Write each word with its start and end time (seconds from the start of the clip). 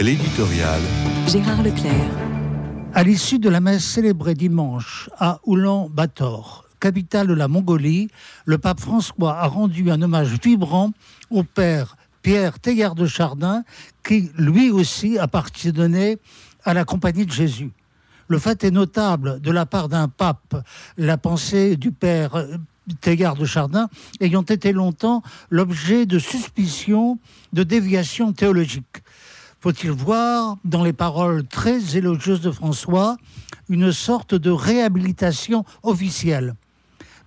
L'éditorial. 0.00 0.80
Gérard 1.28 1.62
Leclerc. 1.62 1.92
À 2.94 3.02
l'issue 3.02 3.38
de 3.38 3.50
la 3.50 3.60
messe 3.60 3.84
célébrée 3.84 4.34
dimanche 4.34 5.10
à 5.18 5.40
Oulan-Bator, 5.44 6.64
capitale 6.80 7.26
de 7.26 7.34
la 7.34 7.48
Mongolie, 7.48 8.08
le 8.46 8.56
pape 8.56 8.80
François 8.80 9.36
a 9.36 9.46
rendu 9.46 9.90
un 9.90 10.00
hommage 10.00 10.40
vibrant 10.42 10.92
au 11.28 11.42
père 11.42 11.98
Pierre 12.22 12.58
Teilhard 12.58 12.94
de 12.94 13.06
Chardin, 13.06 13.62
qui 14.02 14.30
lui 14.38 14.70
aussi 14.70 15.18
appartenait 15.18 16.16
à 16.64 16.72
la 16.72 16.86
compagnie 16.86 17.26
de 17.26 17.32
Jésus. 17.32 17.70
Le 18.28 18.38
fait 18.38 18.64
est 18.64 18.70
notable 18.70 19.38
de 19.42 19.50
la 19.50 19.66
part 19.66 19.90
d'un 19.90 20.08
pape, 20.08 20.64
la 20.96 21.18
pensée 21.18 21.76
du 21.76 21.92
père 21.92 22.46
Teilhard 23.02 23.36
de 23.36 23.44
Chardin 23.44 23.90
ayant 24.20 24.42
été 24.42 24.72
longtemps 24.72 25.22
l'objet 25.50 26.06
de 26.06 26.18
suspicions 26.18 27.18
de 27.52 27.64
déviation 27.64 28.32
théologique. 28.32 29.02
Faut-il 29.62 29.90
voir 29.90 30.56
dans 30.64 30.82
les 30.82 30.94
paroles 30.94 31.46
très 31.46 31.98
élogieuses 31.98 32.40
de 32.40 32.50
François 32.50 33.18
une 33.68 33.92
sorte 33.92 34.34
de 34.34 34.50
réhabilitation 34.50 35.66
officielle? 35.82 36.54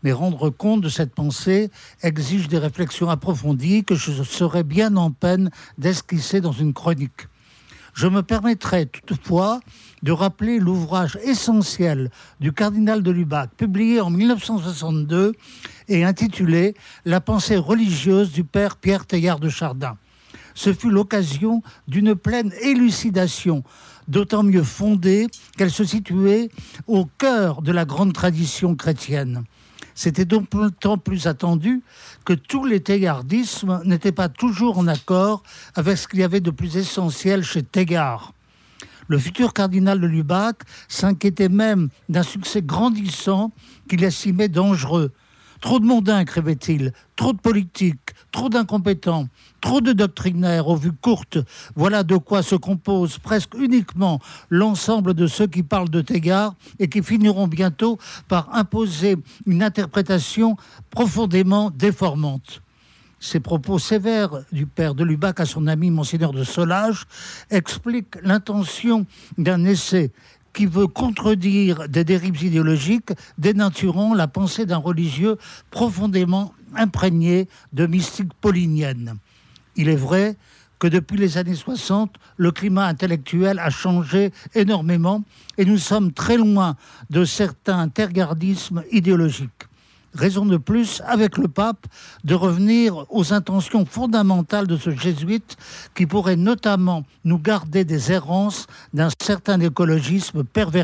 Mais 0.01 0.13
rendre 0.13 0.49
compte 0.49 0.81
de 0.81 0.89
cette 0.89 1.13
pensée 1.13 1.69
exige 2.01 2.47
des 2.47 2.57
réflexions 2.57 3.11
approfondies 3.11 3.83
que 3.83 3.93
je 3.93 4.23
serais 4.23 4.63
bien 4.63 4.95
en 4.95 5.11
peine 5.11 5.51
d'esquisser 5.77 6.41
dans 6.41 6.51
une 6.51 6.73
chronique. 6.73 7.27
Je 7.93 8.07
me 8.07 8.23
permettrai 8.23 8.87
toutefois 8.87 9.59
de 10.01 10.11
rappeler 10.11 10.57
l'ouvrage 10.57 11.19
essentiel 11.23 12.09
du 12.39 12.51
cardinal 12.51 13.03
de 13.03 13.11
Lubac, 13.11 13.51
publié 13.55 14.01
en 14.01 14.09
1962 14.09 15.33
et 15.87 16.03
intitulé 16.03 16.73
La 17.05 17.21
pensée 17.21 17.57
religieuse 17.57 18.31
du 18.31 18.43
père 18.43 18.77
Pierre 18.77 19.05
Teilhard 19.05 19.39
de 19.39 19.49
Chardin. 19.49 19.97
Ce 20.55 20.73
fut 20.73 20.89
l'occasion 20.89 21.61
d'une 21.87 22.15
pleine 22.15 22.51
élucidation, 22.61 23.63
d'autant 24.07 24.43
mieux 24.43 24.63
fondée 24.63 25.27
qu'elle 25.57 25.71
se 25.71 25.83
situait 25.83 26.49
au 26.87 27.05
cœur 27.05 27.61
de 27.61 27.71
la 27.71 27.85
grande 27.85 28.13
tradition 28.13 28.75
chrétienne. 28.75 29.43
C'était 29.95 30.25
donc 30.25 30.47
tant 30.79 30.97
plus 30.97 31.27
attendu 31.27 31.81
que 32.25 32.33
tous 32.33 32.65
les 32.65 32.81
teilhardismes 32.81 33.81
n'étaient 33.85 34.11
pas 34.11 34.29
toujours 34.29 34.79
en 34.79 34.87
accord 34.87 35.43
avec 35.75 35.97
ce 35.97 36.07
qu'il 36.07 36.19
y 36.19 36.23
avait 36.23 36.39
de 36.39 36.51
plus 36.51 36.77
essentiel 36.77 37.43
chez 37.43 37.63
Teilhard. 37.63 38.33
Le 39.07 39.19
futur 39.19 39.53
cardinal 39.53 39.99
de 39.99 40.07
Lubac 40.07 40.63
s'inquiétait 40.87 41.49
même 41.49 41.89
d'un 42.09 42.23
succès 42.23 42.61
grandissant 42.61 43.51
qu'il 43.89 44.03
estimait 44.03 44.47
dangereux. 44.47 45.11
Trop 45.61 45.79
de 45.79 45.85
mondains, 45.85 46.21
écrivait-il, 46.21 46.93
trop 47.15 47.33
de 47.33 47.37
politiques, 47.39 48.02
trop 48.33 48.49
d'incompétents, 48.49 49.29
trop 49.61 49.79
de 49.79 49.93
doctrinaires 49.93 50.67
aux 50.67 50.75
vues 50.75 50.91
courtes. 50.91 51.37
Voilà 51.75 52.03
de 52.03 52.17
quoi 52.17 52.43
se 52.43 52.55
compose 52.55 53.19
presque 53.19 53.53
uniquement 53.53 54.19
l'ensemble 54.49 55.13
de 55.13 55.27
ceux 55.27 55.47
qui 55.47 55.63
parlent 55.63 55.89
de 55.89 56.01
Tégard 56.01 56.55
et 56.79 56.89
qui 56.89 57.01
finiront 57.01 57.47
bientôt 57.47 57.97
par 58.27 58.53
imposer 58.53 59.15
une 59.45 59.63
interprétation 59.63 60.57
profondément 60.89 61.69
déformante. 61.69 62.61
Ces 63.19 63.39
propos 63.39 63.79
sévères 63.79 64.43
du 64.51 64.65
père 64.65 64.95
de 64.95 65.05
Lubac 65.05 65.39
à 65.39 65.45
son 65.45 65.67
ami 65.67 65.91
Monseigneur 65.91 66.33
de 66.33 66.43
Solage 66.43 67.05
expliquent 67.51 68.17
l'intention 68.21 69.05
d'un 69.37 69.63
essai 69.63 70.11
qui 70.53 70.65
veut 70.65 70.87
contredire 70.87 71.87
des 71.89 72.03
dérives 72.03 72.43
idéologiques, 72.43 73.11
dénaturant 73.37 74.13
la 74.13 74.27
pensée 74.27 74.65
d'un 74.65 74.77
religieux 74.77 75.37
profondément 75.71 76.53
imprégné 76.75 77.47
de 77.73 77.85
mystique 77.85 78.33
paulinienne. 78.41 79.15
Il 79.75 79.89
est 79.89 79.95
vrai 79.95 80.35
que 80.79 80.87
depuis 80.87 81.17
les 81.17 81.37
années 81.37 81.55
60, 81.55 82.15
le 82.35 82.51
climat 82.51 82.87
intellectuel 82.87 83.57
a 83.59 83.69
changé 83.69 84.33
énormément 84.53 85.23
et 85.57 85.63
nous 85.63 85.77
sommes 85.77 86.11
très 86.11 86.35
loin 86.35 86.75
de 87.09 87.23
certains 87.23 87.79
intergardismes 87.79 88.83
idéologiques. 88.91 89.63
Raison 90.13 90.45
de 90.45 90.57
plus, 90.57 91.01
avec 91.07 91.37
le 91.37 91.47
pape, 91.47 91.87
de 92.23 92.35
revenir 92.35 93.05
aux 93.09 93.33
intentions 93.33 93.85
fondamentales 93.85 94.67
de 94.67 94.77
ce 94.77 94.91
jésuite 94.91 95.57
qui 95.95 96.05
pourrait 96.05 96.35
notamment 96.35 97.03
nous 97.23 97.39
garder 97.39 97.83
des 97.83 98.11
errances 98.11 98.67
d'un 98.93 99.09
certain 99.21 99.59
écologisme 99.59 100.43
perverti 100.43 100.83